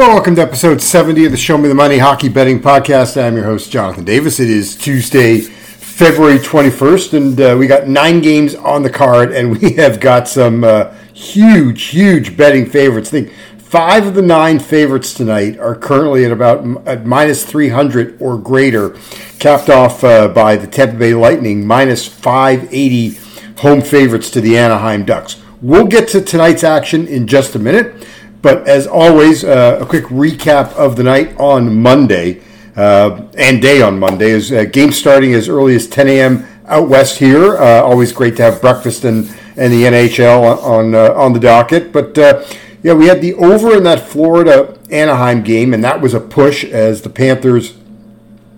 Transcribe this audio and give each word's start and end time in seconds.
Welcome 0.00 0.34
to 0.36 0.40
episode 0.42 0.80
70 0.80 1.26
of 1.26 1.30
the 1.30 1.36
Show 1.36 1.58
Me 1.58 1.68
the 1.68 1.74
Money 1.74 1.98
Hockey 1.98 2.30
Betting 2.30 2.58
Podcast. 2.58 3.22
I'm 3.22 3.36
your 3.36 3.44
host, 3.44 3.70
Jonathan 3.70 4.02
Davis. 4.02 4.40
It 4.40 4.48
is 4.48 4.74
Tuesday, 4.74 5.40
February 5.40 6.38
21st, 6.38 7.12
and 7.12 7.38
uh, 7.38 7.56
we 7.58 7.66
got 7.66 7.86
nine 7.86 8.22
games 8.22 8.54
on 8.54 8.82
the 8.82 8.88
card, 8.88 9.30
and 9.30 9.50
we 9.50 9.72
have 9.74 10.00
got 10.00 10.26
some 10.26 10.64
uh, 10.64 10.94
huge, 11.12 11.88
huge 11.88 12.34
betting 12.34 12.64
favorites. 12.64 13.10
I 13.10 13.10
think 13.10 13.32
five 13.58 14.06
of 14.06 14.14
the 14.14 14.22
nine 14.22 14.58
favorites 14.58 15.12
tonight 15.12 15.58
are 15.58 15.76
currently 15.76 16.24
at 16.24 16.32
about 16.32 16.64
at 16.88 17.04
minus 17.04 17.44
300 17.44 18.16
or 18.22 18.38
greater, 18.38 18.96
capped 19.38 19.68
off 19.68 20.02
uh, 20.02 20.28
by 20.28 20.56
the 20.56 20.66
Tampa 20.66 20.96
Bay 20.96 21.12
Lightning, 21.12 21.66
minus 21.66 22.08
580 22.08 23.18
home 23.58 23.82
favorites 23.82 24.30
to 24.30 24.40
the 24.40 24.56
Anaheim 24.56 25.04
Ducks. 25.04 25.42
We'll 25.60 25.86
get 25.86 26.08
to 26.08 26.22
tonight's 26.22 26.64
action 26.64 27.06
in 27.06 27.26
just 27.26 27.54
a 27.54 27.58
minute. 27.58 28.06
But 28.42 28.66
as 28.66 28.86
always, 28.86 29.44
uh, 29.44 29.78
a 29.80 29.86
quick 29.86 30.04
recap 30.04 30.72
of 30.72 30.96
the 30.96 31.02
night 31.02 31.38
on 31.38 31.82
Monday 31.82 32.40
uh, 32.76 33.26
and 33.36 33.60
day 33.60 33.82
on 33.82 33.98
Monday 33.98 34.30
is 34.30 34.50
uh, 34.52 34.64
game 34.64 34.92
starting 34.92 35.34
as 35.34 35.48
early 35.48 35.74
as 35.74 35.86
10 35.86 36.08
a.m. 36.08 36.46
out 36.66 36.88
west 36.88 37.18
here. 37.18 37.58
Uh, 37.58 37.82
always 37.82 38.12
great 38.12 38.36
to 38.36 38.42
have 38.42 38.60
breakfast 38.60 39.04
and, 39.04 39.26
and 39.56 39.72
the 39.72 39.84
NHL 39.84 40.62
on 40.62 40.94
uh, 40.94 41.12
on 41.12 41.32
the 41.34 41.40
docket. 41.40 41.92
But 41.92 42.16
uh, 42.16 42.44
yeah, 42.82 42.94
we 42.94 43.06
had 43.06 43.20
the 43.20 43.34
over 43.34 43.76
in 43.76 43.82
that 43.82 44.08
Florida 44.08 44.78
Anaheim 44.90 45.42
game, 45.42 45.74
and 45.74 45.84
that 45.84 46.00
was 46.00 46.14
a 46.14 46.20
push 46.20 46.64
as 46.64 47.02
the 47.02 47.10
Panthers 47.10 47.76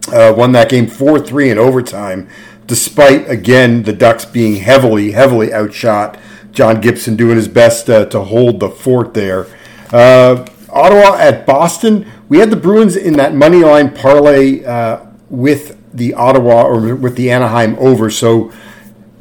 won 0.08 0.52
that 0.52 0.68
game 0.68 0.86
4 0.86 1.18
3 1.18 1.50
in 1.50 1.58
overtime, 1.58 2.28
despite, 2.66 3.28
again, 3.28 3.82
the 3.82 3.92
Ducks 3.92 4.24
being 4.24 4.56
heavily, 4.56 5.12
heavily 5.12 5.52
outshot. 5.52 6.18
John 6.52 6.80
Gibson 6.80 7.16
doing 7.16 7.36
his 7.36 7.48
best 7.48 7.86
to 7.86 8.20
hold 8.20 8.60
the 8.60 8.68
fort 8.68 9.14
there. 9.14 9.46
Uh, 9.92 10.46
Ottawa 10.70 11.18
at 11.18 11.46
Boston. 11.46 12.10
We 12.28 12.38
had 12.38 12.50
the 12.50 12.56
Bruins 12.56 12.96
in 12.96 13.14
that 13.14 13.34
money 13.34 13.58
line 13.58 13.94
parlay 13.94 14.64
uh, 14.64 15.04
with 15.28 15.78
the 15.92 16.14
Ottawa 16.14 16.62
or 16.62 16.96
with 16.96 17.16
the 17.16 17.30
Anaheim 17.30 17.76
over. 17.78 18.08
So 18.08 18.50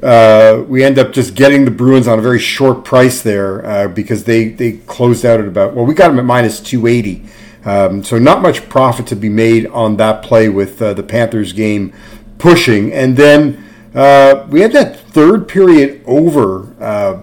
uh, 0.01 0.63
we 0.67 0.83
end 0.83 0.97
up 0.97 1.11
just 1.11 1.35
getting 1.35 1.65
the 1.65 1.71
Bruins 1.71 2.07
on 2.07 2.17
a 2.17 2.21
very 2.21 2.39
short 2.39 2.85
price 2.85 3.21
there 3.21 3.65
uh, 3.65 3.87
because 3.89 4.23
they, 4.23 4.49
they 4.49 4.73
closed 4.73 5.25
out 5.25 5.39
at 5.39 5.47
about, 5.47 5.73
well, 5.73 5.85
we 5.85 5.93
got 5.93 6.07
them 6.07 6.19
at 6.19 6.25
minus 6.25 6.59
280. 6.61 7.25
Um, 7.63 8.03
so 8.03 8.17
not 8.17 8.41
much 8.41 8.69
profit 8.69 9.05
to 9.07 9.15
be 9.15 9.29
made 9.29 9.67
on 9.67 9.97
that 9.97 10.23
play 10.23 10.49
with 10.49 10.81
uh, 10.81 10.93
the 10.93 11.03
Panthers 11.03 11.53
game 11.53 11.93
pushing. 12.39 12.91
And 12.91 13.15
then 13.15 13.63
uh, 13.93 14.47
we 14.49 14.61
had 14.61 14.71
that 14.71 14.99
third 14.99 15.47
period 15.47 16.01
over 16.07 16.73
uh, 16.81 17.21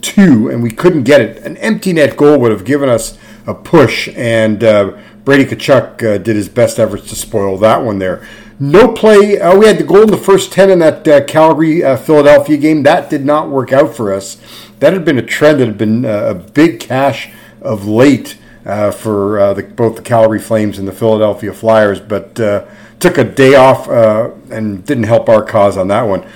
two, 0.00 0.48
and 0.48 0.62
we 0.62 0.70
couldn't 0.70 1.04
get 1.04 1.20
it. 1.20 1.38
An 1.38 1.56
empty 1.58 1.92
net 1.92 2.16
goal 2.16 2.38
would 2.38 2.50
have 2.50 2.64
given 2.64 2.88
us 2.88 3.18
a 3.46 3.54
push, 3.54 4.08
and 4.14 4.62
uh, 4.62 4.96
Brady 5.24 5.44
Tkachuk 5.44 6.02
uh, 6.02 6.18
did 6.18 6.36
his 6.36 6.48
best 6.48 6.78
efforts 6.78 7.08
to 7.10 7.16
spoil 7.16 7.56
that 7.58 7.82
one 7.82 7.98
there. 7.98 8.26
No 8.58 8.92
play. 8.92 9.40
Uh, 9.40 9.56
we 9.58 9.66
had 9.66 9.78
the 9.78 9.84
goal 9.84 10.02
in 10.02 10.10
the 10.10 10.18
first 10.18 10.52
10 10.52 10.70
in 10.70 10.78
that 10.80 11.06
uh, 11.08 11.24
Calgary 11.24 11.82
uh, 11.82 11.96
Philadelphia 11.96 12.56
game. 12.56 12.82
That 12.82 13.08
did 13.08 13.24
not 13.24 13.48
work 13.48 13.72
out 13.72 13.94
for 13.94 14.12
us. 14.12 14.36
That 14.80 14.92
had 14.92 15.04
been 15.04 15.18
a 15.18 15.22
trend 15.22 15.60
that 15.60 15.66
had 15.66 15.78
been 15.78 16.04
uh, 16.04 16.26
a 16.26 16.34
big 16.34 16.80
cash 16.80 17.30
of 17.62 17.86
late 17.86 18.36
for 18.64 19.54
the, 19.54 19.62
both 19.62 19.96
the 19.96 20.02
Calgary 20.02 20.38
Flames 20.38 20.78
and 20.78 20.86
the 20.86 20.92
Philadelphia 20.92 21.52
Flyers, 21.52 22.00
but 22.00 22.34
took 22.34 23.16
a 23.16 23.24
day 23.24 23.54
off 23.54 23.88
and 23.88 24.84
didn't 24.84 25.04
help 25.04 25.28
our 25.28 25.42
cause 25.42 25.76
on 25.76 25.88
that 25.88 26.02
one. 26.02 26.26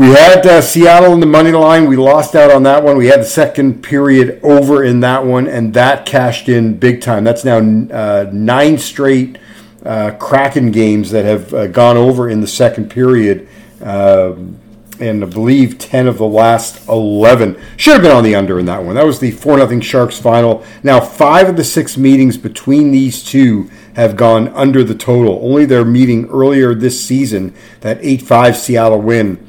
We 0.00 0.12
had 0.12 0.46
uh, 0.46 0.62
Seattle 0.62 1.12
in 1.12 1.20
the 1.20 1.26
money 1.26 1.52
line. 1.52 1.86
We 1.86 1.96
lost 1.96 2.34
out 2.34 2.50
on 2.50 2.62
that 2.62 2.82
one. 2.82 2.96
We 2.96 3.08
had 3.08 3.20
the 3.20 3.26
second 3.26 3.82
period 3.82 4.40
over 4.42 4.82
in 4.82 5.00
that 5.00 5.26
one, 5.26 5.46
and 5.46 5.74
that 5.74 6.06
cashed 6.06 6.48
in 6.48 6.78
big 6.78 7.02
time. 7.02 7.22
That's 7.22 7.44
now 7.44 7.58
uh, 7.58 8.30
nine 8.32 8.78
straight 8.78 9.36
uh, 9.84 10.12
Kraken 10.12 10.70
games 10.70 11.10
that 11.10 11.26
have 11.26 11.52
uh, 11.52 11.66
gone 11.66 11.98
over 11.98 12.30
in 12.30 12.40
the 12.40 12.46
second 12.46 12.90
period. 12.90 13.46
Um, 13.82 14.58
and 15.00 15.22
I 15.22 15.26
believe 15.26 15.76
10 15.76 16.06
of 16.06 16.16
the 16.16 16.26
last 16.26 16.88
11 16.88 17.60
should 17.76 17.92
have 17.92 18.02
been 18.02 18.10
on 18.10 18.24
the 18.24 18.34
under 18.34 18.58
in 18.58 18.64
that 18.64 18.82
one. 18.82 18.94
That 18.94 19.04
was 19.04 19.20
the 19.20 19.32
4 19.32 19.68
0 19.68 19.80
Sharks 19.80 20.18
final. 20.18 20.64
Now, 20.82 21.00
five 21.00 21.46
of 21.46 21.56
the 21.56 21.64
six 21.64 21.98
meetings 21.98 22.38
between 22.38 22.90
these 22.90 23.22
two 23.22 23.70
have 23.96 24.16
gone 24.16 24.48
under 24.48 24.82
the 24.82 24.94
total. 24.94 25.40
Only 25.42 25.66
their 25.66 25.84
meeting 25.84 26.26
earlier 26.30 26.74
this 26.74 27.04
season, 27.04 27.54
that 27.80 27.98
8 28.00 28.22
5 28.22 28.56
Seattle 28.56 29.02
win, 29.02 29.46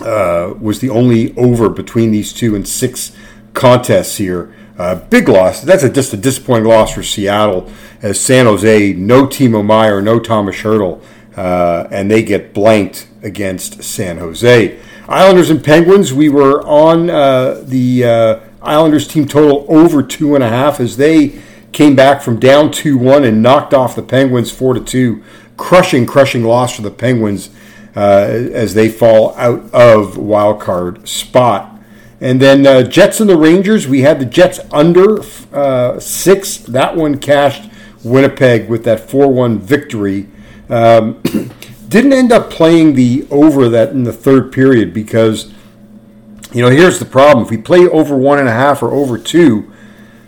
uh, 0.00 0.54
was 0.60 0.80
the 0.80 0.90
only 0.90 1.36
over 1.36 1.68
between 1.68 2.10
these 2.10 2.32
two 2.32 2.54
in 2.54 2.64
six 2.64 3.12
contests 3.52 4.16
here. 4.16 4.54
Uh, 4.78 4.96
big 4.96 5.28
loss. 5.28 5.62
That's 5.62 5.82
a, 5.82 5.88
just 5.88 6.12
a 6.12 6.16
disappointing 6.16 6.68
loss 6.68 6.94
for 6.94 7.02
Seattle 7.02 7.70
as 8.02 8.20
San 8.20 8.44
Jose, 8.44 8.92
no 8.92 9.26
Timo 9.26 9.64
Meier, 9.64 10.02
no 10.02 10.20
Thomas 10.20 10.56
Hertl, 10.56 11.02
uh, 11.36 11.88
and 11.90 12.10
they 12.10 12.22
get 12.22 12.52
blanked 12.52 13.08
against 13.22 13.82
San 13.82 14.18
Jose. 14.18 14.78
Islanders 15.08 15.50
and 15.50 15.64
Penguins, 15.64 16.12
we 16.12 16.28
were 16.28 16.62
on 16.66 17.08
uh, 17.08 17.62
the 17.64 18.04
uh, 18.04 18.40
Islanders 18.60 19.08
team 19.08 19.26
total 19.26 19.64
over 19.68 20.02
two 20.02 20.34
and 20.34 20.44
a 20.44 20.48
half 20.48 20.78
as 20.80 20.96
they 20.96 21.40
came 21.72 21.94
back 21.94 22.22
from 22.22 22.40
down 22.40 22.70
2 22.70 22.96
1 22.96 23.24
and 23.24 23.42
knocked 23.42 23.74
off 23.74 23.94
the 23.94 24.02
Penguins 24.02 24.50
4 24.50 24.74
to 24.74 24.80
2. 24.80 25.22
Crushing, 25.56 26.06
crushing 26.06 26.42
loss 26.42 26.74
for 26.74 26.82
the 26.82 26.90
Penguins 26.90 27.50
as 27.96 28.74
they 28.74 28.88
fall 28.88 29.34
out 29.36 29.72
of 29.72 30.16
wild 30.16 30.60
card 30.60 31.08
spot. 31.08 31.72
And 32.20 32.40
then 32.40 32.66
uh, 32.66 32.82
Jets 32.82 33.20
and 33.20 33.28
the 33.28 33.36
Rangers, 33.36 33.86
we 33.86 34.00
had 34.00 34.18
the 34.18 34.24
Jets 34.24 34.60
under 34.72 35.20
uh, 35.52 36.00
six. 36.00 36.56
That 36.58 36.96
one 36.96 37.18
cashed 37.18 37.70
Winnipeg 38.02 38.68
with 38.68 38.84
that 38.84 39.00
4 39.00 39.28
1 39.28 39.58
victory. 39.58 40.28
Um, 40.68 41.22
didn't 41.88 42.12
end 42.12 42.32
up 42.32 42.50
playing 42.50 42.94
the 42.94 43.26
over 43.30 43.68
that 43.68 43.90
in 43.90 44.04
the 44.04 44.12
third 44.12 44.52
period 44.52 44.92
because, 44.92 45.52
you 46.52 46.62
know, 46.62 46.70
here's 46.70 46.98
the 46.98 47.04
problem. 47.04 47.44
If 47.44 47.50
we 47.50 47.58
play 47.58 47.86
over 47.86 48.16
one 48.16 48.38
and 48.38 48.48
a 48.48 48.52
half 48.52 48.82
or 48.82 48.92
over 48.92 49.18
two, 49.18 49.72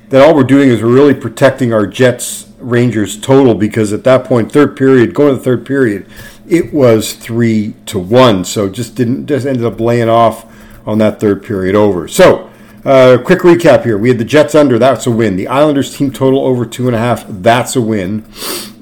then 0.09 0.23
all 0.23 0.35
we're 0.35 0.45
doing 0.45 0.69
is 0.69 0.83
we're 0.83 0.93
really 0.93 1.15
protecting 1.15 1.73
our 1.73 1.87
Jets 1.87 2.51
Rangers 2.59 3.19
total 3.21 3.55
because 3.55 3.93
at 3.93 4.05
that 4.05 4.25
point, 4.25 4.53
third 4.53 4.77
period, 4.77 5.15
going 5.15 5.33
to 5.33 5.39
the 5.39 5.45
third 5.45 5.67
period, 5.67 6.07
it 6.49 6.73
was 6.73 7.13
three 7.13 7.75
to 7.87 7.99
one. 7.99 8.45
So 8.45 8.69
just 8.69 8.95
didn't 8.95 9.27
just 9.27 9.47
ended 9.47 9.65
up 9.65 9.81
laying 9.81 10.09
off 10.09 10.47
on 10.87 10.99
that 10.99 11.21
third 11.21 11.45
period 11.45 11.75
over. 11.75 12.09
So 12.09 12.51
uh, 12.85 13.19
quick 13.25 13.41
recap 13.41 13.85
here: 13.85 13.99
we 13.99 14.09
had 14.09 14.19
the 14.19 14.25
Jets 14.25 14.55
under, 14.55 14.79
that's 14.79 15.07
a 15.07 15.11
win. 15.11 15.37
The 15.37 15.49
Islanders 15.49 15.97
team 15.97 16.13
total 16.13 16.45
over 16.45 16.65
two 16.65 16.87
and 16.87 16.97
a 16.97 16.99
half, 16.99 17.25
that's 17.29 17.77
a 17.77 17.81
win. 17.81 18.25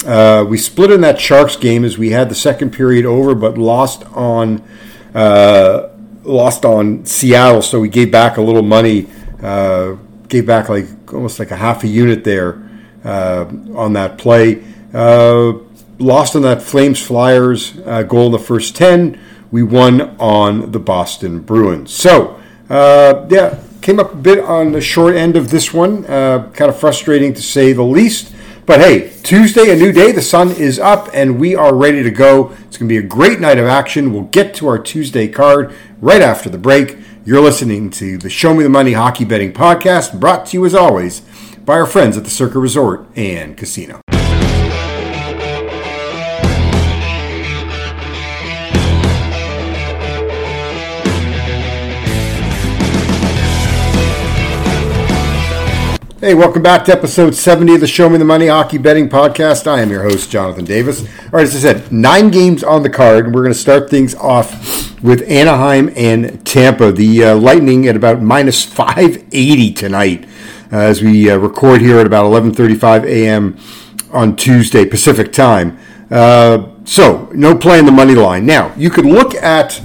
Uh, 0.06 0.44
we 0.48 0.56
split 0.58 0.92
in 0.92 1.00
that 1.00 1.20
Sharks 1.20 1.56
game 1.56 1.84
as 1.84 1.98
we 1.98 2.10
had 2.10 2.28
the 2.28 2.34
second 2.34 2.72
period 2.72 3.04
over, 3.04 3.34
but 3.34 3.58
lost 3.58 4.04
on 4.12 4.62
uh, 5.14 5.88
lost 6.22 6.64
on 6.64 7.04
Seattle, 7.06 7.62
so 7.62 7.80
we 7.80 7.88
gave 7.88 8.12
back 8.12 8.36
a 8.36 8.42
little 8.42 8.62
money. 8.62 9.08
Uh, 9.42 9.96
gave 10.28 10.46
back 10.46 10.68
like 10.68 10.86
almost 11.12 11.38
like 11.38 11.50
a 11.50 11.56
half 11.56 11.84
a 11.84 11.88
unit 11.88 12.24
there 12.24 12.62
uh, 13.04 13.46
on 13.74 13.94
that 13.94 14.18
play. 14.18 14.62
Lost 15.98 16.36
on 16.36 16.42
that 16.42 16.60
Flames 16.60 17.00
Flyers 17.00 17.78
uh, 17.86 18.02
goal 18.02 18.26
in 18.26 18.32
the 18.32 18.38
first 18.38 18.76
10. 18.76 19.18
We 19.50 19.62
won 19.62 20.16
on 20.18 20.72
the 20.72 20.78
Boston 20.78 21.40
Bruins. 21.40 21.92
So, 21.94 22.38
uh, 22.68 23.26
yeah, 23.30 23.62
came 23.80 23.98
up 23.98 24.12
a 24.12 24.16
bit 24.16 24.40
on 24.40 24.72
the 24.72 24.80
short 24.80 25.14
end 25.14 25.36
of 25.36 25.50
this 25.50 25.72
one. 25.72 26.04
Uh, 26.04 26.50
kind 26.52 26.68
of 26.68 26.78
frustrating 26.78 27.32
to 27.32 27.42
say 27.42 27.72
the 27.72 27.82
least. 27.82 28.34
But 28.66 28.80
hey, 28.80 29.12
Tuesday, 29.22 29.70
a 29.70 29.76
new 29.76 29.92
day. 29.92 30.12
The 30.12 30.20
sun 30.20 30.50
is 30.50 30.78
up 30.78 31.08
and 31.14 31.38
we 31.38 31.54
are 31.54 31.74
ready 31.74 32.02
to 32.02 32.10
go. 32.10 32.52
It's 32.66 32.76
going 32.76 32.88
to 32.88 32.92
be 32.92 32.98
a 32.98 33.02
great 33.02 33.40
night 33.40 33.58
of 33.58 33.66
action. 33.66 34.12
We'll 34.12 34.24
get 34.24 34.54
to 34.56 34.66
our 34.66 34.78
Tuesday 34.78 35.28
card 35.28 35.72
right 36.00 36.20
after 36.20 36.50
the 36.50 36.58
break. 36.58 36.98
You're 37.24 37.40
listening 37.40 37.90
to 37.90 38.18
the 38.18 38.28
Show 38.28 38.54
Me 38.54 38.64
the 38.64 38.68
Money 38.68 38.92
Hockey 38.92 39.24
Betting 39.24 39.52
Podcast, 39.52 40.18
brought 40.20 40.46
to 40.46 40.56
you 40.56 40.66
as 40.66 40.74
always 40.74 41.22
by 41.64 41.74
our 41.74 41.86
friends 41.86 42.16
at 42.16 42.24
the 42.24 42.30
Circa 42.30 42.58
Resort 42.58 43.06
and 43.16 43.56
Casino. 43.56 44.00
Hey, 56.26 56.34
welcome 56.34 56.60
back 56.60 56.84
to 56.86 56.92
episode 56.92 57.36
70 57.36 57.76
of 57.76 57.80
the 57.80 57.86
Show 57.86 58.08
Me 58.08 58.18
the 58.18 58.24
Money 58.24 58.48
Hockey 58.48 58.78
Betting 58.78 59.08
Podcast. 59.08 59.68
I 59.68 59.80
am 59.80 59.90
your 59.90 60.02
host, 60.02 60.28
Jonathan 60.28 60.64
Davis. 60.64 61.02
All 61.02 61.30
right, 61.30 61.44
as 61.44 61.54
I 61.54 61.60
said, 61.60 61.92
nine 61.92 62.32
games 62.32 62.64
on 62.64 62.82
the 62.82 62.90
card, 62.90 63.26
and 63.26 63.32
we're 63.32 63.42
going 63.42 63.52
to 63.52 63.58
start 63.60 63.88
things 63.88 64.12
off 64.16 65.00
with 65.04 65.22
Anaheim 65.30 65.88
and 65.94 66.44
Tampa. 66.44 66.90
The 66.90 67.26
uh, 67.26 67.36
Lightning 67.36 67.86
at 67.86 67.94
about 67.94 68.22
minus 68.22 68.64
580 68.64 69.72
tonight 69.74 70.28
uh, 70.72 70.78
as 70.78 71.00
we 71.00 71.30
uh, 71.30 71.36
record 71.36 71.80
here 71.80 72.00
at 72.00 72.08
about 72.08 72.24
11.35 72.24 73.04
a.m. 73.04 73.56
on 74.10 74.34
Tuesday 74.34 74.84
Pacific 74.84 75.32
time. 75.32 75.78
Uh, 76.10 76.70
so, 76.84 77.30
no 77.34 77.56
play 77.56 77.78
in 77.78 77.86
the 77.86 77.92
money 77.92 78.16
line. 78.16 78.44
Now, 78.44 78.74
you 78.74 78.90
could 78.90 79.06
look 79.06 79.36
at 79.36 79.80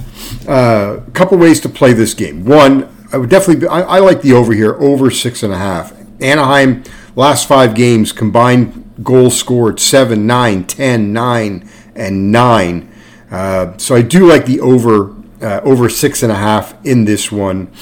uh, 0.48 1.02
a 1.06 1.10
couple 1.12 1.38
ways 1.38 1.60
to 1.60 1.68
play 1.68 1.92
this 1.92 2.14
game. 2.14 2.44
One, 2.44 2.92
I 3.12 3.18
would 3.18 3.30
definitely, 3.30 3.60
be, 3.60 3.68
I, 3.68 3.82
I 3.82 3.98
like 4.00 4.22
the 4.22 4.32
over 4.32 4.52
here, 4.52 4.74
over 4.80 5.08
six 5.08 5.44
and 5.44 5.52
a 5.52 5.58
half. 5.58 6.01
Anaheim 6.22 6.84
last 7.16 7.46
five 7.48 7.74
games 7.74 8.12
combined 8.12 8.94
goals 9.02 9.36
scored 9.38 9.80
7, 9.80 10.26
9, 10.26 10.64
10, 10.64 11.12
9, 11.12 11.68
and 11.94 12.32
9. 12.32 12.92
Uh, 13.30 13.76
so 13.78 13.94
I 13.94 14.02
do 14.02 14.26
like 14.26 14.46
the 14.46 14.60
over 14.60 15.14
uh, 15.40 15.60
over 15.64 15.88
six 15.88 16.22
and 16.22 16.30
a 16.30 16.36
half 16.36 16.74
in 16.86 17.04
this 17.04 17.32
one 17.32 17.72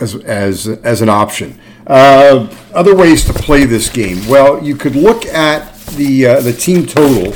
as, 0.00 0.16
as, 0.16 0.66
as 0.66 1.00
an 1.00 1.08
option. 1.08 1.60
Uh, 1.86 2.52
other 2.74 2.96
ways 2.96 3.24
to 3.26 3.32
play 3.32 3.64
this 3.64 3.88
game. 3.88 4.26
Well, 4.26 4.62
you 4.62 4.74
could 4.74 4.96
look 4.96 5.26
at 5.26 5.76
the 5.96 6.26
uh, 6.26 6.40
the 6.40 6.52
team 6.52 6.86
total. 6.86 7.34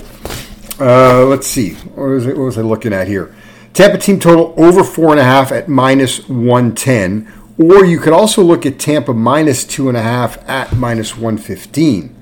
Uh, 0.81 1.27
let's 1.27 1.47
see. 1.47 1.75
What 1.75 2.09
was, 2.09 2.27
it, 2.27 2.37
what 2.37 2.45
was 2.45 2.59
I 2.59 2.63
looking 2.63 2.93
at 2.93 3.09
here? 3.09 3.35
Tampa 3.75 3.99
team 3.99 4.19
total 4.19 4.55
over 4.57 4.83
four 4.83 5.11
and 5.11 5.21
a 5.21 5.25
half 5.25 5.53
at 5.53 5.69
minus 5.69 6.27
110. 6.29 7.27
Or 7.59 7.85
you 7.85 7.99
could 7.99 8.13
also 8.13 8.43
look 8.43 8.65
at 8.65 8.79
Tampa 8.79 9.13
minus 9.13 9.65
two 9.65 9.89
and 9.89 9.97
a 9.97 10.03
half 10.03 10.49
at 10.49 10.77
minus 10.77 11.17
115. 11.17 12.15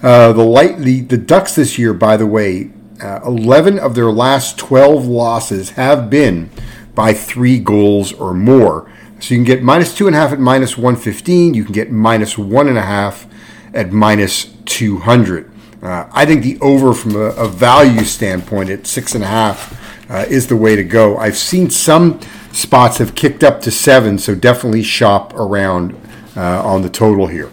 Uh, 0.00 0.32
the 0.32 0.44
light 0.44 0.78
the, 0.78 1.00
the 1.00 1.18
Ducks 1.18 1.56
this 1.56 1.78
year, 1.78 1.92
by 1.92 2.16
the 2.16 2.26
way, 2.26 2.70
uh, 3.02 3.20
11 3.24 3.78
of 3.78 3.96
their 3.96 4.12
last 4.12 4.56
12 4.58 5.06
losses 5.06 5.70
have 5.70 6.08
been 6.08 6.50
by 6.94 7.12
three 7.12 7.58
goals 7.58 8.12
or 8.12 8.32
more. 8.32 8.90
So 9.20 9.34
you 9.34 9.38
can 9.38 9.44
get 9.44 9.62
minus 9.62 9.96
two 9.96 10.06
and 10.06 10.14
a 10.14 10.18
half 10.18 10.32
at 10.32 10.38
minus 10.38 10.76
115. 10.76 11.54
You 11.54 11.64
can 11.64 11.72
get 11.72 11.90
minus 11.90 12.38
one 12.38 12.68
and 12.68 12.78
a 12.78 12.82
half 12.82 13.26
at 13.74 13.90
minus 13.92 14.44
200. 14.66 15.50
Uh, 15.82 16.08
I 16.12 16.24
think 16.24 16.42
the 16.42 16.58
over 16.60 16.92
from 16.92 17.16
a, 17.16 17.30
a, 17.30 17.48
value 17.48 18.04
standpoint 18.04 18.68
at 18.68 18.86
six 18.86 19.14
and 19.14 19.22
a 19.22 19.28
half 19.28 20.10
uh, 20.10 20.24
is 20.28 20.48
the 20.48 20.56
way 20.56 20.74
to 20.74 20.82
go. 20.82 21.16
I've 21.16 21.36
seen 21.36 21.70
some 21.70 22.18
spots 22.52 22.98
have 22.98 23.14
kicked 23.14 23.42
up 23.44 23.60
to 23.62 23.70
seven, 23.70 24.18
so 24.18 24.34
definitely 24.34 24.82
shop 24.82 25.34
around 25.34 25.94
uh, 26.36 26.62
on 26.64 26.82
the 26.82 26.90
total 26.90 27.26
here. 27.26 27.50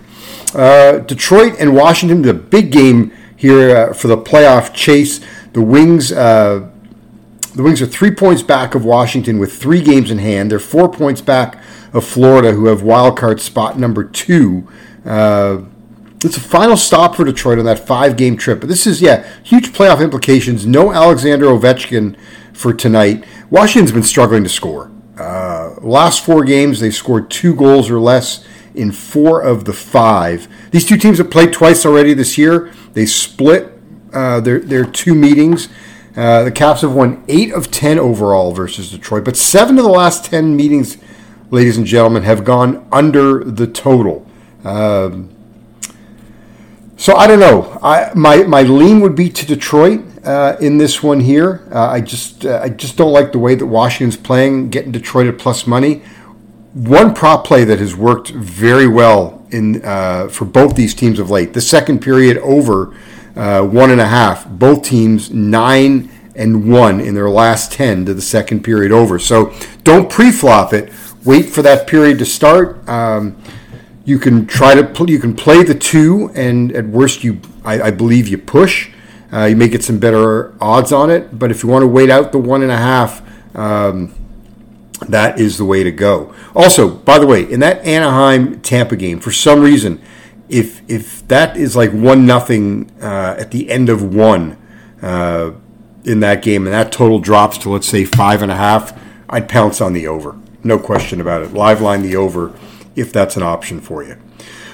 Uh, 0.53 0.99
Detroit 0.99 1.55
and 1.59 1.75
Washington, 1.75 2.21
the 2.21 2.33
big 2.33 2.71
game 2.71 3.11
here 3.35 3.75
uh, 3.75 3.93
for 3.93 4.07
the 4.07 4.17
playoff 4.17 4.73
chase. 4.73 5.19
The 5.53 5.61
Wings. 5.61 6.11
Uh, 6.11 6.69
the 7.53 7.63
Wings 7.63 7.81
are 7.81 7.85
three 7.85 8.11
points 8.11 8.43
back 8.43 8.75
of 8.75 8.83
Washington 8.83 9.39
with 9.39 9.53
three 9.53 9.81
games 9.81 10.11
in 10.11 10.17
hand. 10.17 10.51
They're 10.51 10.59
four 10.59 10.91
points 10.91 11.21
back 11.21 11.57
of 11.93 12.03
Florida, 12.03 12.51
who 12.51 12.65
have 12.65 12.81
wild 12.81 13.17
card 13.17 13.39
spot 13.39 13.79
number 13.79 14.03
two. 14.03 14.67
Uh, 15.05 15.61
it's 16.23 16.35
a 16.35 16.41
final 16.41 16.75
stop 16.75 17.15
for 17.15 17.23
Detroit 17.23 17.57
on 17.57 17.63
that 17.65 17.79
five 17.79 18.17
game 18.17 18.35
trip. 18.35 18.59
But 18.59 18.67
this 18.67 18.85
is, 18.85 19.01
yeah, 19.01 19.25
huge 19.43 19.69
playoff 19.71 20.03
implications. 20.03 20.65
No 20.65 20.91
Alexander 20.91 21.45
Ovechkin 21.45 22.17
for 22.55 22.73
tonight. 22.73 23.23
Washington's 23.49 23.91
been 23.91 24.03
struggling 24.03 24.43
to 24.43 24.49
score. 24.49 24.91
Uh, 25.17 25.75
last 25.81 26.25
four 26.25 26.43
games, 26.43 26.79
they've 26.79 26.95
scored 26.95 27.29
two 27.29 27.53
goals 27.53 27.89
or 27.89 27.99
less 27.99 28.45
in 28.73 28.91
four 28.91 29.41
of 29.41 29.65
the 29.65 29.73
five. 29.73 30.47
These 30.71 30.85
two 30.85 30.97
teams 30.97 31.17
have 31.19 31.29
played 31.29 31.53
twice 31.53 31.85
already 31.85 32.13
this 32.13 32.37
year. 32.37 32.73
They 32.93 33.05
split 33.05 33.71
uh, 34.13 34.39
their, 34.39 34.59
their 34.59 34.85
two 34.85 35.13
meetings. 35.13 35.69
Uh, 36.15 36.43
the 36.43 36.51
Caps 36.51 36.81
have 36.81 36.93
won 36.93 37.23
eight 37.27 37.51
of 37.53 37.71
ten 37.71 37.99
overall 37.99 38.53
versus 38.53 38.89
Detroit, 38.89 39.25
but 39.25 39.35
seven 39.35 39.77
of 39.77 39.83
the 39.83 39.91
last 39.91 40.25
ten 40.25 40.55
meetings, 40.55 40.97
ladies 41.51 41.77
and 41.77 41.85
gentlemen, 41.85 42.23
have 42.23 42.45
gone 42.45 42.87
under 42.91 43.43
the 43.43 43.67
total. 43.67 44.25
Um, 44.63 45.29
so 46.95 47.15
I 47.17 47.27
don't 47.27 47.41
know. 47.41 47.77
I, 47.83 48.11
my 48.15 48.43
my 48.43 48.61
lean 48.61 49.01
would 49.01 49.15
be 49.15 49.29
to 49.29 49.45
Detroit 49.45 50.05
uh, 50.25 50.57
in 50.59 50.77
this 50.77 51.03
one 51.03 51.19
here. 51.19 51.67
Uh, 51.71 51.87
I 51.87 52.01
just 52.01 52.45
uh, 52.45 52.59
I 52.63 52.69
just 52.69 52.97
don't 52.97 53.13
like 53.13 53.31
the 53.31 53.39
way 53.39 53.55
that 53.55 53.65
Washington's 53.65 54.17
playing, 54.17 54.69
getting 54.69 54.91
Detroit 54.91 55.27
at 55.27 55.37
plus 55.37 55.67
money. 55.67 56.01
One 56.73 57.13
prop 57.13 57.45
play 57.45 57.63
that 57.63 57.79
has 57.79 57.95
worked 57.95 58.29
very 58.29 58.87
well 58.87 59.45
in 59.51 59.83
uh, 59.85 60.27
for 60.27 60.45
both 60.45 60.75
these 60.75 60.93
teams 60.93 61.19
of 61.19 61.29
late. 61.29 61.53
The 61.53 61.61
second 61.61 62.01
period 62.01 62.37
over 62.39 62.95
uh, 63.35 63.63
one 63.63 63.91
and 63.91 64.01
a 64.01 64.07
half. 64.07 64.47
Both 64.49 64.83
teams 64.83 65.31
nine 65.31 66.09
and 66.35 66.69
one 66.69 66.99
in 66.99 67.15
their 67.15 67.29
last 67.29 67.71
ten 67.71 68.05
to 68.05 68.13
the 68.13 68.21
second 68.21 68.63
period 68.63 68.91
over. 68.91 69.19
So 69.19 69.53
don't 69.83 70.09
pre-flop 70.09 70.73
it. 70.73 70.91
Wait 71.23 71.45
for 71.45 71.61
that 71.61 71.87
period 71.87 72.19
to 72.19 72.25
start. 72.25 72.87
Um, 72.89 73.37
you 74.03 74.19
can 74.19 74.45
try 74.45 74.75
to 74.75 74.83
pl- 74.83 75.09
you 75.09 75.19
can 75.19 75.35
play 75.35 75.63
the 75.63 75.73
two, 75.73 76.29
and 76.35 76.71
at 76.73 76.85
worst 76.85 77.23
you 77.23 77.39
I, 77.63 77.83
I 77.83 77.91
believe 77.91 78.27
you 78.27 78.37
push. 78.37 78.91
Uh, 79.35 79.45
you 79.45 79.55
may 79.55 79.67
get 79.67 79.83
some 79.83 79.99
better 79.99 80.55
odds 80.63 80.93
on 80.93 81.09
it, 81.09 81.37
but 81.37 81.51
if 81.51 81.61
you 81.61 81.67
want 81.67 81.83
to 81.83 81.87
wait 81.87 82.09
out 82.09 82.31
the 82.31 82.37
one 82.37 82.61
and 82.61 82.71
a 82.71 82.77
half, 82.77 83.21
um, 83.53 84.13
that 85.09 85.37
is 85.39 85.57
the 85.57 85.65
way 85.65 85.83
to 85.83 85.91
go. 85.91 86.33
Also, 86.55 86.89
by 86.89 87.19
the 87.19 87.27
way, 87.27 87.43
in 87.43 87.59
that 87.59 87.83
Anaheim 87.85 88.61
Tampa 88.61 88.95
game, 88.95 89.19
for 89.19 89.31
some 89.31 89.61
reason, 89.61 90.01
if 90.47 90.81
if 90.89 91.27
that 91.27 91.57
is 91.57 91.75
like 91.75 91.91
one 91.91 92.25
nothing 92.25 92.89
uh, 93.01 93.35
at 93.37 93.51
the 93.51 93.69
end 93.69 93.89
of 93.89 94.15
one 94.15 94.57
uh, 95.01 95.51
in 96.05 96.21
that 96.21 96.41
game, 96.41 96.65
and 96.65 96.73
that 96.73 96.93
total 96.93 97.19
drops 97.19 97.57
to 97.59 97.69
let's 97.69 97.87
say 97.87 98.05
five 98.05 98.41
and 98.41 98.51
a 98.51 98.55
half, 98.55 98.97
I'd 99.29 99.49
pounce 99.49 99.81
on 99.81 99.91
the 99.91 100.07
over. 100.07 100.37
No 100.63 100.79
question 100.79 101.19
about 101.19 101.41
it. 101.41 101.51
Live 101.51 101.81
line 101.81 102.03
the 102.03 102.15
over 102.15 102.57
if 102.95 103.11
that's 103.11 103.35
an 103.35 103.43
option 103.43 103.81
for 103.81 104.01
you. 104.01 104.17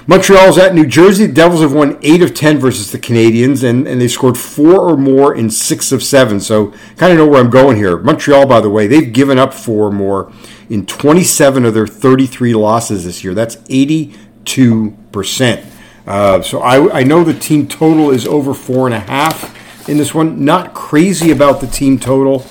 Montreal's 0.06 0.58
at 0.58 0.74
New 0.74 0.86
Jersey. 0.86 1.26
The 1.26 1.32
Devils 1.32 1.60
have 1.60 1.72
won 1.72 1.98
eight 2.02 2.22
of 2.22 2.34
ten 2.34 2.58
versus 2.58 2.90
the 2.90 2.98
Canadiens, 2.98 3.62
and, 3.62 3.86
and 3.86 4.00
they 4.00 4.08
scored 4.08 4.36
four 4.36 4.80
or 4.80 4.96
more 4.96 5.34
in 5.34 5.50
six 5.50 5.92
of 5.92 6.02
seven. 6.02 6.40
So 6.40 6.72
kind 6.96 7.12
of 7.12 7.18
know 7.18 7.26
where 7.26 7.40
I'm 7.40 7.50
going 7.50 7.76
here. 7.76 7.96
Montreal, 7.98 8.46
by 8.46 8.60
the 8.60 8.70
way, 8.70 8.86
they've 8.86 9.12
given 9.12 9.38
up 9.38 9.54
four 9.54 9.86
or 9.86 9.92
more 9.92 10.32
in 10.68 10.86
27 10.86 11.64
of 11.64 11.74
their 11.74 11.86
33 11.86 12.54
losses 12.54 13.04
this 13.04 13.22
year. 13.22 13.34
That's 13.34 13.56
82 13.68 14.96
percent. 15.12 15.66
Uh, 16.06 16.42
so 16.42 16.60
I, 16.60 17.00
I 17.00 17.02
know 17.04 17.22
the 17.22 17.34
team 17.34 17.68
total 17.68 18.10
is 18.10 18.26
over 18.26 18.54
four 18.54 18.86
and 18.86 18.94
a 18.94 19.00
half 19.00 19.88
in 19.88 19.98
this 19.98 20.14
one. 20.14 20.44
Not 20.44 20.74
crazy 20.74 21.30
about 21.30 21.60
the 21.60 21.66
team 21.66 21.98
total. 21.98 22.44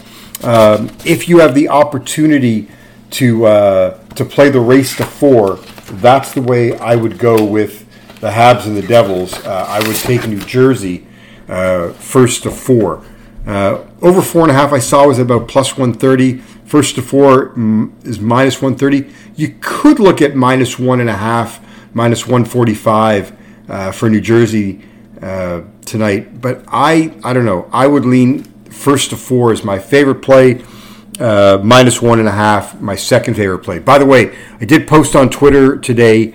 Um, 0.44 0.90
if 1.06 1.28
you 1.28 1.40
have 1.40 1.54
the 1.54 1.70
opportunity 1.70 2.70
to 3.12 3.46
uh, 3.46 3.98
to 4.16 4.24
play 4.26 4.50
the 4.50 4.60
race 4.60 4.96
to 4.98 5.06
four, 5.06 5.60
that's 6.00 6.34
the 6.34 6.42
way 6.42 6.78
I 6.78 6.96
would 6.96 7.18
go 7.18 7.44
with 7.44 7.88
the 8.22 8.30
Habs 8.30 8.66
and 8.66 8.78
the 8.78 8.82
Devils. 8.82 9.34
Uh, 9.46 9.66
I 9.68 9.86
would 9.88 9.98
take 9.98 10.28
New 10.28 10.40
Jersey 10.40 11.06
uh, 11.48 11.90
first 11.94 12.44
to 12.44 12.52
four. 12.52 13.04
Uh, 13.46 13.84
over 14.02 14.22
four 14.22 14.44
and 14.44 14.52
a 14.52 14.54
half, 14.54 14.72
I 14.72 14.80
saw 14.80 15.08
was 15.08 15.20
about 15.20 15.48
plus 15.48 15.78
130. 15.78 16.38
First 16.66 16.96
to 16.96 17.02
four 17.02 17.50
mm, 17.50 18.06
is 18.06 18.20
minus 18.20 18.62
130. 18.62 19.14
You 19.36 19.56
could 19.60 20.00
look 20.00 20.22
at 20.22 20.36
minus 20.36 20.80
one 20.80 21.02
and 21.02 21.10
a 21.10 21.18
half, 21.18 21.60
minus 21.94 22.26
145 22.26 23.36
uh, 23.68 23.92
for 23.92 24.10
New 24.10 24.22
Jersey 24.22 24.82
uh, 25.22 25.62
tonight. 25.86 26.40
But 26.40 26.64
I, 26.68 27.14
I 27.24 27.34
don't 27.34 27.46
know. 27.46 27.70
I 27.74 27.88
would 27.88 28.06
lean 28.06 28.44
first 28.70 29.10
to 29.10 29.18
four 29.18 29.52
is 29.52 29.64
my 29.64 29.80
favorite 29.80 30.22
play. 30.22 30.64
Uh, 31.20 31.60
minus 31.62 32.02
one 32.02 32.20
and 32.20 32.28
a 32.28 32.32
half, 32.32 32.80
my 32.82 32.96
second 32.96 33.36
favorite 33.36 33.60
play. 33.60 33.78
By 33.80 34.00
the 34.00 34.06
way, 34.06 34.36
I 34.60 34.66
did 34.66 34.88
post 34.88 35.16
on 35.16 35.30
Twitter 35.30 35.78
today 35.78 36.34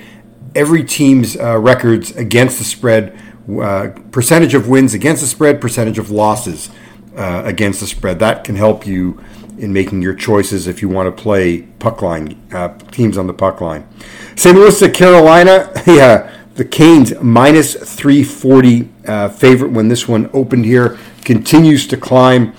every 0.54 0.84
team's 0.84 1.36
uh, 1.36 1.58
records 1.58 2.14
against 2.16 2.58
the 2.58 2.64
spread, 2.64 3.18
uh, 3.60 3.90
percentage 4.10 4.54
of 4.54 4.68
wins 4.68 4.94
against 4.94 5.22
the 5.22 5.28
spread, 5.28 5.60
percentage 5.60 5.98
of 5.98 6.10
losses 6.10 6.70
uh, 7.16 7.42
against 7.44 7.80
the 7.80 7.86
spread. 7.86 8.18
That 8.18 8.44
can 8.44 8.56
help 8.56 8.86
you 8.86 9.22
in 9.58 9.72
making 9.72 10.02
your 10.02 10.14
choices 10.14 10.66
if 10.66 10.82
you 10.82 10.88
want 10.88 11.14
to 11.14 11.22
play 11.22 11.62
puck 11.62 12.02
line 12.02 12.40
uh, 12.52 12.76
teams 12.90 13.16
on 13.16 13.26
the 13.26 13.34
puck 13.34 13.60
line. 13.60 13.86
St. 14.34 14.56
Louis 14.56 14.78
to 14.80 14.90
Carolina, 14.90 15.70
yeah, 15.86 16.34
the 16.54 16.64
Canes 16.64 17.14
minus 17.20 17.74
340 17.74 18.88
uh, 19.06 19.28
favorite 19.28 19.72
when 19.72 19.88
this 19.88 20.08
one 20.08 20.30
opened 20.32 20.64
here 20.64 20.98
continues 21.24 21.86
to 21.88 21.96
climb. 21.96 22.54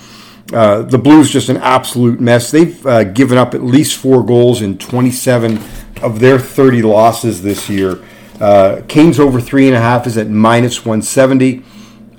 Uh, 0.53 0.81
the 0.81 0.97
Blues 0.97 1.29
just 1.29 1.49
an 1.49 1.57
absolute 1.57 2.21
mess. 2.21 2.51
They've 2.51 2.85
uh, 2.85 3.03
given 3.03 3.37
up 3.37 3.53
at 3.53 3.63
least 3.63 3.97
four 3.97 4.25
goals 4.25 4.61
in 4.61 4.77
27 4.77 5.59
of 6.01 6.19
their 6.19 6.39
30 6.39 6.83
losses 6.83 7.41
this 7.41 7.69
year. 7.69 7.99
Uh, 8.39 8.81
Canes 8.87 9.19
over 9.19 9.41
three 9.41 9.67
and 9.67 9.75
a 9.75 9.79
half 9.79 10.07
is 10.07 10.17
at 10.17 10.29
minus 10.29 10.85
170. 10.85 11.63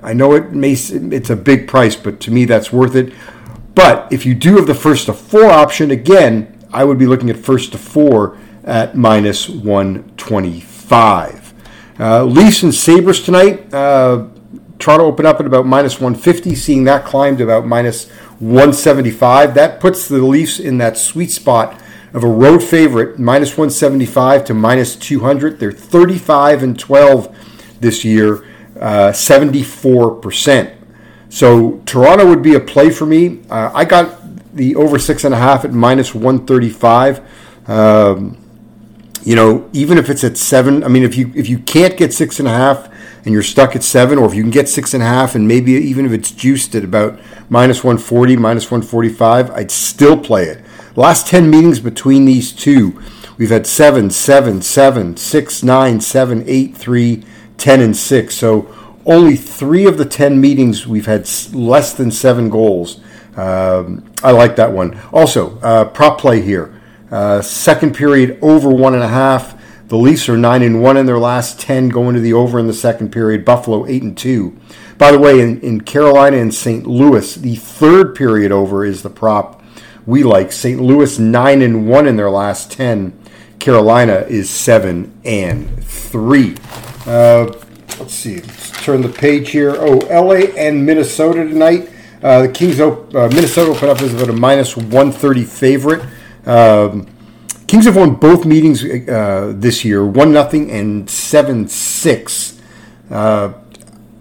I 0.03 0.13
know 0.13 0.35
it 0.35 0.53
may 0.53 0.73
it's 0.73 1.31
a 1.31 1.37
big 1.37 1.67
price, 1.69 1.97
but 1.97 2.21
to 2.21 2.31
me 2.31 2.45
that's 2.45 2.71
worth 2.73 2.95
it. 2.95 3.13
But 3.75 4.13
if 4.13 4.27
you 4.27 4.35
do 4.35 4.57
have 4.57 4.67
the 4.67 4.75
first 4.75 5.07
to 5.07 5.15
four 5.15 5.47
option, 5.47 5.91
again, 5.91 6.59
I 6.73 6.85
would 6.85 6.99
be 6.99 7.07
looking 7.07 7.31
at 7.31 7.37
first 7.37 7.73
to 7.73 7.79
four 7.79 8.39
at 8.65 8.95
minus 8.97 9.49
125. 9.49 11.55
Uh, 11.99 12.25
Leafs 12.25 12.63
and 12.63 12.75
Sabres 12.75 13.23
tonight. 13.23 13.73
Uh, 13.73 14.27
Toronto 14.79 15.07
opened 15.07 15.27
up 15.27 15.41
at 15.41 15.47
about 15.47 15.67
minus 15.67 16.01
150, 16.01 16.55
seeing 16.55 16.85
that 16.85 17.05
climb 17.05 17.37
to 17.37 17.45
about 17.45 17.67
minus 17.67 18.09
175. 18.39 19.55
That 19.55 19.81
puts 19.81 20.09
the 20.09 20.19
Leafs 20.19 20.61
in 20.61 20.79
that 20.79 20.97
sweet 20.97 21.31
spot 21.31 21.81
of 22.15 22.25
a 22.25 22.29
road 22.29 22.63
favorite, 22.63 23.19
minus 23.19 23.51
175 23.51 24.45
to 24.47 24.55
minus 24.55 24.97
200. 24.97 25.59
They're 25.59 25.73
35 25.73 26.63
and 26.63 26.79
12 26.79 27.37
this 27.81 28.05
year, 28.05 28.45
uh, 28.81 29.13
74%. 29.13 30.75
So 31.29 31.83
Toronto 31.85 32.27
would 32.27 32.43
be 32.43 32.55
a 32.55 32.61
play 32.61 32.91
for 32.91 33.05
me. 33.05 33.41
Uh, 33.51 33.71
I 33.75 33.85
got 33.85 34.19
the 34.55 34.77
over 34.77 34.99
six 34.99 35.25
and 35.25 35.35
a 35.35 35.39
half 35.39 35.65
at 35.65 35.73
minus 35.73 36.15
135. 36.15 37.21
Um, 37.69 38.39
you 39.23 39.37
know, 39.37 39.69
even 39.73 39.99
if 39.99 40.09
it's 40.09 40.25
at 40.25 40.39
seven, 40.39 40.83
I 40.83 40.89
mean, 40.89 41.03
if 41.03 41.17
you 41.17 41.31
if 41.35 41.49
you 41.49 41.59
can't 41.59 41.97
get 41.97 42.15
six 42.15 42.39
and 42.39 42.49
a 42.49 42.53
half 42.53 42.89
and 43.25 43.33
you're 43.33 43.43
stuck 43.43 43.77
at 43.77 43.83
seven, 43.83 44.19
or 44.19 44.27
if 44.27 44.35
you 44.35 44.43
can 44.43 44.51
get 44.51 44.69
six 44.69 44.95
and 44.95 45.03
a 45.03 45.07
half, 45.07 45.35
and 45.35 45.47
maybe 45.47 45.73
even 45.73 46.07
if 46.07 46.13
it's 46.13 46.31
juiced 46.31 46.75
at 46.75 46.85
about 46.85 47.19
minus 47.49 47.85
140, 47.85 48.37
minus 48.37 48.71
145, 48.71 49.51
I'd 49.51 49.71
still 49.71 50.17
play 50.17 50.45
it. 50.45 50.65
Last 50.97 51.27
10 51.27 51.49
meetings 51.51 51.81
between 51.81 52.25
these 52.25 52.53
two, 52.53 53.01
we've 53.37 53.51
had 53.51 53.67
seven, 53.67 54.11
seven, 54.11 54.63
seven, 54.63 55.17
six, 55.17 55.63
nine, 55.63 56.01
seven, 56.01 56.43
eight, 56.47 56.77
three, 56.77 57.25
10, 57.57 57.81
and 57.81 57.97
six. 57.97 58.35
So 58.35 58.75
only 59.07 59.37
three 59.37 59.87
of 59.87 59.99
the 59.99 60.05
10 60.05 60.41
meetings 60.41 60.87
we've 60.87 61.07
had 61.07 61.29
less 61.53 61.95
than 61.95 62.11
seven 62.11 62.51
goals. 62.51 63.01
Um, 63.37 64.05
I 64.23 64.33
like 64.33 64.57
that 64.57 64.73
one. 64.73 65.01
Also, 65.13 65.59
uh, 65.61 65.85
prop 65.87 66.21
play 66.21 66.41
here. 66.41 66.81
Uh, 67.11 67.41
second 67.41 67.95
period 67.95 68.39
over 68.43 68.69
one 68.69 68.95
and 68.95 69.03
a 69.03 69.09
half. 69.09 69.58
The 69.89 69.97
Leafs 69.97 70.29
are 70.29 70.37
nine 70.37 70.63
and 70.63 70.83
one 70.83 70.99
in 70.99 71.07
their 71.07 71.19
last 71.19 71.59
ten, 71.59 71.89
going 71.89 72.15
to 72.15 72.21
the 72.21 72.35
over 72.35 72.59
in 72.59 72.67
the 72.67 72.75
second 72.75 73.11
period. 73.11 73.47
Buffalo 73.47 73.87
eight 73.87 74.03
and 74.03 74.17
two. 74.17 74.59
By 74.99 75.13
the 75.13 75.19
way, 75.19 75.41
in, 75.41 75.61
in 75.63 75.81
Carolina 75.81 76.37
and 76.37 76.55
St. 76.55 76.87
Louis, 76.87 77.35
the 77.35 77.57
third 77.57 78.15
period 78.15 78.53
over 78.53 78.85
is 78.85 79.03
the 79.03 79.09
prop 79.09 79.63
we 80.05 80.23
like. 80.23 80.53
St. 80.53 80.79
Louis 80.79 81.19
nine 81.19 81.63
and 81.63 81.89
one 81.89 82.07
in 82.07 82.17
their 82.17 82.29
last 82.29 82.71
ten. 82.71 83.19
Carolina 83.59 84.27
is 84.29 84.51
seven 84.51 85.19
and 85.25 85.83
three. 85.83 86.57
Uh, 87.07 87.47
let's 87.99 88.13
see. 88.13 88.43
Let's 88.43 88.71
turn 88.85 89.01
the 89.01 89.09
page 89.09 89.51
here. 89.51 89.75
Oh, 89.75 89.97
LA 90.11 90.53
and 90.57 90.85
Minnesota 90.85 91.45
tonight. 91.47 91.91
Uh, 92.23 92.43
the 92.43 92.49
Kings, 92.49 92.79
op- 92.79 93.15
uh, 93.15 93.29
Minnesota 93.29 93.71
open 93.71 93.89
up 93.89 94.03
as 94.03 94.13
about 94.13 94.29
a 94.29 94.33
minus 94.33 94.77
130 94.77 95.45
favorite. 95.45 96.03
Um, 96.45 97.07
Kings 97.69 97.85
have 97.85 97.97
won 97.97 98.15
both 98.15 98.47
meetings 98.47 98.83
uh, 98.83 99.53
this 99.55 99.85
year, 99.85 100.03
one 100.03 100.33
nothing 100.33 100.71
and 100.71 101.09
seven 101.09 101.69
six. 101.69 102.59
Uh, 103.11 103.53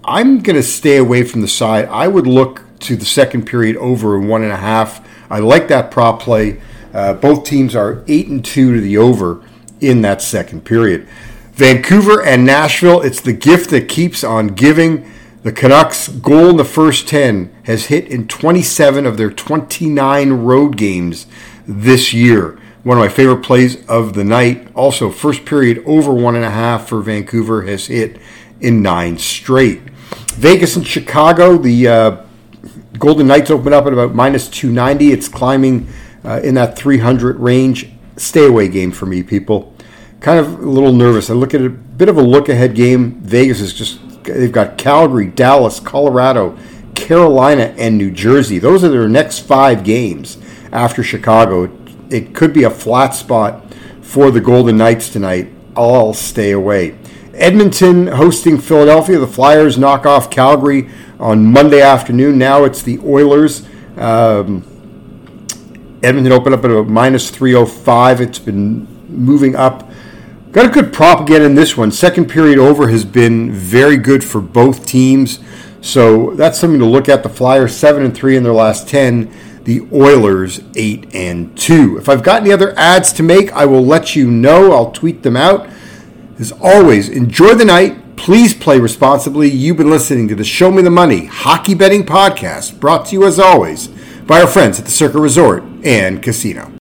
I'm 0.03 0.41
going 0.41 0.57
to 0.57 0.63
stay 0.63 0.97
away 0.97 1.23
from 1.23 1.39
the 1.39 1.47
side. 1.47 1.85
I 1.85 2.09
would 2.09 2.27
look 2.27 2.63
to 2.81 2.97
the 2.97 3.05
second 3.05 3.47
period 3.47 3.77
over 3.77 4.19
one 4.19 4.43
and 4.43 4.51
a 4.51 4.57
half. 4.57 5.07
I 5.29 5.39
like 5.39 5.69
that 5.69 5.91
prop 5.91 6.21
play. 6.21 6.59
Uh, 6.93 7.13
both 7.13 7.45
teams 7.45 7.73
are 7.73 8.03
eight 8.09 8.27
and 8.27 8.43
two 8.43 8.75
to 8.75 8.81
the 8.81 8.97
over 8.97 9.41
in 9.79 10.01
that 10.01 10.21
second 10.21 10.65
period. 10.65 11.07
Vancouver 11.53 12.21
and 12.21 12.45
Nashville. 12.45 13.01
It's 13.01 13.21
the 13.21 13.31
gift 13.31 13.69
that 13.69 13.87
keeps 13.87 14.25
on 14.25 14.47
giving. 14.47 15.09
The 15.43 15.53
Canucks' 15.53 16.09
goal 16.09 16.49
in 16.49 16.57
the 16.57 16.65
first 16.65 17.07
10 17.07 17.55
has 17.63 17.85
hit 17.85 18.07
in 18.07 18.27
27 18.27 19.05
of 19.05 19.15
their 19.15 19.31
29 19.31 20.33
road 20.33 20.75
games 20.75 21.27
this 21.65 22.13
year 22.13 22.59
one 22.87 22.97
of 22.97 23.03
my 23.03 23.09
favorite 23.09 23.43
plays 23.43 23.85
of 23.87 24.13
the 24.13 24.23
night. 24.23 24.65
Also, 24.73 25.11
first 25.11 25.43
period 25.43 25.83
over 25.85 26.13
one 26.13 26.37
and 26.37 26.45
a 26.45 26.49
half 26.49 26.87
for 26.87 27.01
Vancouver 27.01 27.63
has 27.63 27.87
hit 27.87 28.17
in 28.61 28.81
nine 28.81 29.17
straight. 29.17 29.81
Vegas 30.35 30.77
and 30.77 30.87
Chicago, 30.87 31.57
the 31.57 31.85
uh, 31.85 32.17
Golden 32.97 33.27
Knights 33.27 33.51
open 33.51 33.73
up 33.73 33.85
at 33.87 33.91
about 33.91 34.15
minus 34.15 34.47
290. 34.47 35.11
It's 35.11 35.27
climbing 35.27 35.89
uh, 36.23 36.39
in 36.41 36.55
that 36.55 36.77
300 36.77 37.37
range. 37.41 37.91
Stay 38.15 38.47
away 38.47 38.69
game 38.69 38.93
for 38.93 39.05
me, 39.05 39.21
people. 39.21 39.75
Kind 40.21 40.39
of 40.39 40.57
a 40.61 40.65
little 40.65 40.93
nervous. 40.93 41.29
I 41.29 41.33
look 41.33 41.53
at 41.53 41.59
a 41.59 41.69
bit 41.69 42.07
of 42.07 42.15
a 42.15 42.21
look 42.21 42.47
ahead 42.47 42.73
game. 42.73 43.19
Vegas 43.19 43.59
is 43.59 43.73
just, 43.73 43.99
they've 44.23 44.49
got 44.49 44.77
Calgary, 44.77 45.27
Dallas, 45.27 45.81
Colorado, 45.81 46.57
Carolina, 46.95 47.75
and 47.77 47.97
New 47.97 48.11
Jersey. 48.11 48.59
Those 48.59 48.85
are 48.85 48.89
their 48.89 49.09
next 49.09 49.39
five 49.39 49.83
games 49.83 50.37
after 50.71 51.03
Chicago 51.03 51.76
it 52.09 52.33
could 52.33 52.53
be 52.53 52.63
a 52.63 52.69
flat 52.69 53.13
spot 53.13 53.73
for 54.01 54.31
the 54.31 54.41
Golden 54.41 54.77
Knights 54.77 55.09
tonight. 55.09 55.51
I'll 55.75 56.13
stay 56.13 56.51
away. 56.51 56.97
Edmonton 57.33 58.07
hosting 58.07 58.57
Philadelphia. 58.57 59.19
The 59.19 59.27
Flyers 59.27 59.77
knock 59.77 60.05
off 60.05 60.31
Calgary 60.31 60.89
on 61.19 61.45
Monday 61.45 61.81
afternoon. 61.81 62.37
Now 62.37 62.63
it's 62.63 62.81
the 62.81 62.99
Oilers. 62.99 63.67
Um, 63.95 64.63
Edmonton 66.01 66.31
opened 66.31 66.55
up 66.55 66.63
at 66.63 66.71
a 66.71 66.83
minus 66.83 67.29
305. 67.29 68.21
It's 68.21 68.39
been 68.39 68.87
moving 69.07 69.55
up. 69.55 69.89
Got 70.51 70.65
a 70.65 70.69
good 70.69 70.93
prop 70.93 71.21
again 71.21 71.41
in 71.41 71.55
this 71.55 71.77
one. 71.77 71.91
Second 71.91 72.29
period 72.29 72.57
over 72.57 72.87
has 72.87 73.05
been 73.05 73.51
very 73.51 73.97
good 73.97 74.23
for 74.23 74.41
both 74.41 74.85
teams. 74.85 75.39
So 75.81 76.33
that's 76.35 76.59
something 76.59 76.79
to 76.79 76.85
look 76.85 77.09
at. 77.09 77.21
The 77.21 77.29
Flyers 77.29 77.75
7 77.75 78.03
and 78.03 78.15
3 78.15 78.37
in 78.37 78.43
their 78.43 78.53
last 78.53 78.87
10 78.87 79.31
the 79.67 79.85
Oilers 79.91 80.61
8 80.77 81.13
and 81.13 81.55
2. 81.57 81.97
If 81.97 82.07
I've 82.07 82.23
got 82.23 82.41
any 82.41 82.53
other 82.53 82.73
ads 82.79 83.11
to 83.11 83.21
make, 83.21 83.51
I 83.51 83.65
will 83.65 83.85
let 83.85 84.15
you 84.15 84.31
know. 84.31 84.71
I'll 84.71 84.91
tweet 84.91 85.23
them 85.23 85.35
out. 85.35 85.69
As 86.39 86.53
always, 86.53 87.09
enjoy 87.09 87.53
the 87.53 87.65
night. 87.65 88.15
Please 88.15 88.53
play 88.53 88.79
responsibly. 88.79 89.49
You've 89.49 89.75
been 89.75 89.91
listening 89.91 90.29
to 90.29 90.35
the 90.35 90.45
Show 90.45 90.71
Me 90.71 90.81
the 90.81 90.89
Money 90.89 91.25
Hockey 91.25 91.73
Betting 91.73 92.05
Podcast, 92.05 92.79
brought 92.79 93.07
to 93.07 93.15
you 93.15 93.25
as 93.27 93.39
always 93.39 93.89
by 94.25 94.39
our 94.39 94.47
friends 94.47 94.79
at 94.79 94.85
the 94.85 94.91
Circa 94.91 95.19
Resort 95.19 95.63
and 95.83 96.23
Casino. 96.23 96.76